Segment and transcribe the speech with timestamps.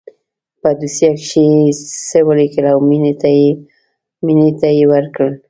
[0.61, 1.67] په دوسيه کښې يې
[2.07, 2.77] څه وليکل او
[4.27, 5.29] مينې ته يې ورکړه.